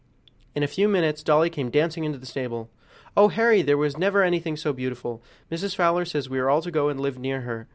In 0.55 0.63
a 0.63 0.67
few 0.67 0.87
minutes 0.87 1.21
Dolly 1.21 1.51
came 1.51 1.69
dancing 1.69 2.03
into 2.05 2.17
the 2.17 2.25
stable. 2.25 2.71
"Oh! 3.15 3.27
Harry, 3.27 3.61
there 3.61 3.75
never 3.99 4.19
was 4.21 4.25
anything 4.27 4.57
so 4.57 4.73
beautiful; 4.73 5.21
Mrs. 5.51 5.75
Fowler 5.75 6.05
says 6.05 6.27
we 6.27 6.39
are 6.39 6.49
all 6.49 6.63
to 6.63 6.71
go 6.71 6.89
and 6.89 6.99
live 6.99 7.19
near 7.19 7.41
her. 7.41 7.67